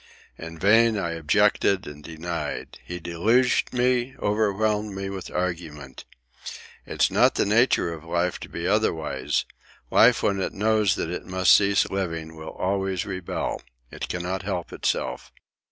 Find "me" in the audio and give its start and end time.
3.71-4.15, 4.95-5.11